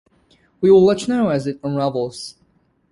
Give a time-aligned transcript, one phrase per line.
[0.61, 2.33] We will let you know as it unravels.